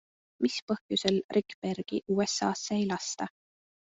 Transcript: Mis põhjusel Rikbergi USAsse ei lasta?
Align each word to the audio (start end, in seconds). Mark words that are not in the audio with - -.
Mis 0.45 0.55
põhjusel 0.71 1.21
Rikbergi 1.37 2.03
USAsse 2.17 2.75
ei 2.81 2.89
lasta? 2.95 3.29